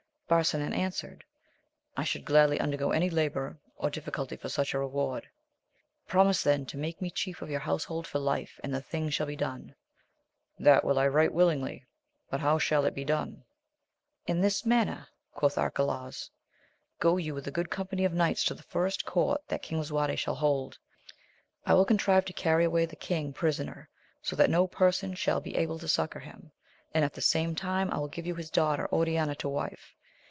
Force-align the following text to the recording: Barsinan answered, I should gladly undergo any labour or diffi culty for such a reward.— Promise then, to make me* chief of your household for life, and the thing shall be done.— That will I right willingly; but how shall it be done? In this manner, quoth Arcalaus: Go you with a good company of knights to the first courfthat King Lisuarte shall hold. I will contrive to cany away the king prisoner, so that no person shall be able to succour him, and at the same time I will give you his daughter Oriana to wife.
Barsinan 0.33 0.73
answered, 0.73 1.25
I 1.97 2.05
should 2.05 2.23
gladly 2.23 2.57
undergo 2.57 2.91
any 2.91 3.09
labour 3.09 3.59
or 3.75 3.91
diffi 3.91 4.11
culty 4.13 4.39
for 4.39 4.47
such 4.47 4.73
a 4.73 4.79
reward.— 4.79 5.27
Promise 6.07 6.41
then, 6.43 6.65
to 6.67 6.77
make 6.77 7.01
me* 7.01 7.11
chief 7.11 7.41
of 7.41 7.49
your 7.49 7.59
household 7.59 8.07
for 8.07 8.17
life, 8.17 8.57
and 8.63 8.73
the 8.73 8.79
thing 8.79 9.09
shall 9.09 9.27
be 9.27 9.35
done.— 9.35 9.75
That 10.65 10.85
will 10.85 10.97
I 10.97 11.09
right 11.09 11.33
willingly; 11.33 11.85
but 12.29 12.39
how 12.39 12.59
shall 12.59 12.85
it 12.85 12.95
be 12.95 13.03
done? 13.03 13.43
In 14.25 14.39
this 14.39 14.65
manner, 14.65 15.09
quoth 15.33 15.57
Arcalaus: 15.57 16.29
Go 17.01 17.17
you 17.17 17.35
with 17.35 17.45
a 17.45 17.51
good 17.51 17.69
company 17.69 18.05
of 18.05 18.13
knights 18.13 18.45
to 18.45 18.53
the 18.53 18.63
first 18.63 19.03
courfthat 19.05 19.61
King 19.61 19.79
Lisuarte 19.79 20.15
shall 20.17 20.35
hold. 20.35 20.79
I 21.65 21.73
will 21.73 21.83
contrive 21.83 22.23
to 22.23 22.31
cany 22.31 22.63
away 22.63 22.85
the 22.85 22.95
king 22.95 23.33
prisoner, 23.33 23.89
so 24.21 24.37
that 24.37 24.49
no 24.49 24.65
person 24.65 25.13
shall 25.13 25.41
be 25.41 25.57
able 25.57 25.77
to 25.79 25.89
succour 25.89 26.21
him, 26.21 26.53
and 26.93 27.03
at 27.03 27.15
the 27.15 27.21
same 27.21 27.53
time 27.53 27.91
I 27.91 27.97
will 27.97 28.07
give 28.07 28.25
you 28.25 28.35
his 28.35 28.49
daughter 28.49 28.87
Oriana 28.93 29.35
to 29.35 29.49
wife. 29.49 29.93